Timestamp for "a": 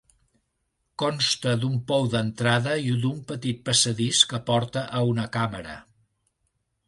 5.01-5.03